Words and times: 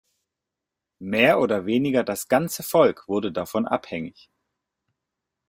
Mehr 0.97 1.37
oder 1.39 1.67
weniger 1.67 2.03
das 2.03 2.27
ganze 2.27 2.63
Volk 2.63 3.07
wurde 3.07 3.31
davon 3.31 3.67
abhängig. 3.67 4.31